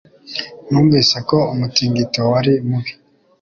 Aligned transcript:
Numvise 0.69 1.17
ko 1.29 1.37
umutingito 1.53 2.19
wari 2.31 2.53
mubi 2.67 2.91